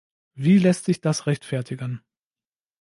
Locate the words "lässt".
0.57-0.85